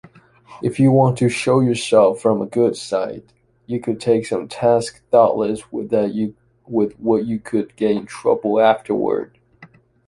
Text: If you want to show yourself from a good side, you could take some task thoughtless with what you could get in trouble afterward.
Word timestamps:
If 0.63 0.79
you 0.79 0.91
want 0.91 1.19
to 1.19 1.29
show 1.29 1.59
yourself 1.59 2.21
from 2.21 2.41
a 2.41 2.47
good 2.47 2.75
side, 2.75 3.21
you 3.67 3.79
could 3.79 4.01
take 4.01 4.25
some 4.25 4.47
task 4.47 4.99
thoughtless 5.11 5.71
with 5.71 5.91
what 6.65 7.25
you 7.27 7.39
could 7.39 7.75
get 7.75 7.91
in 7.91 8.07
trouble 8.07 8.59
afterward. 8.59 9.37